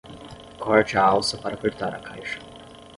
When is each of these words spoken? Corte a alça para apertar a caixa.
Corte 0.59 0.97
a 0.97 1.03
alça 1.03 1.37
para 1.37 1.53
apertar 1.53 1.93
a 1.93 1.99
caixa. 1.99 2.39